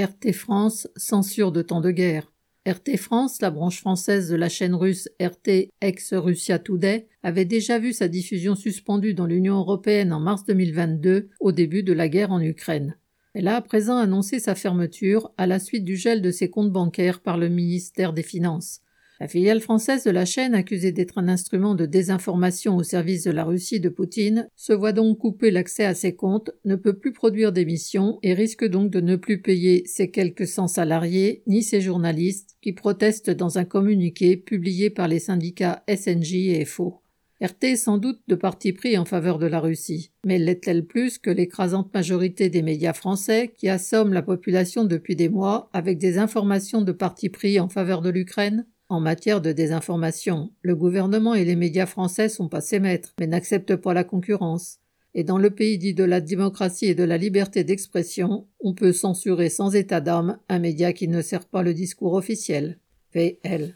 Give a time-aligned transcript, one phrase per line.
[0.00, 2.32] RT France, censure de temps de guerre.
[2.66, 7.92] RT France, la branche française de la chaîne russe RT ex-Russia Today, avait déjà vu
[7.92, 12.40] sa diffusion suspendue dans l'Union européenne en mars 2022, au début de la guerre en
[12.40, 12.96] Ukraine.
[13.34, 16.72] Elle a à présent annoncé sa fermeture à la suite du gel de ses comptes
[16.72, 18.80] bancaires par le ministère des Finances.
[19.20, 23.30] La filiale française de la chaîne, accusée d'être un instrument de désinformation au service de
[23.30, 27.12] la Russie de Poutine, se voit donc couper l'accès à ses comptes, ne peut plus
[27.12, 31.82] produire d'émissions et risque donc de ne plus payer ses quelques cent salariés ni ses
[31.82, 37.02] journalistes qui protestent dans un communiqué publié par les syndicats SNJ et FO.
[37.42, 41.18] RT est sans doute de parti pris en faveur de la Russie, mais l'est-elle plus
[41.18, 46.16] que l'écrasante majorité des médias français qui assomment la population depuis des mois avec des
[46.16, 48.64] informations de parti pris en faveur de l'Ukraine?
[48.90, 53.28] En matière de désinformation, le gouvernement et les médias français sont pas ses maîtres, mais
[53.28, 54.78] n'acceptent pas la concurrence.
[55.14, 58.92] Et dans le pays dit de la démocratie et de la liberté d'expression, on peut
[58.92, 62.78] censurer sans état d'âme un média qui ne sert pas le discours officiel.
[63.14, 63.68] VL.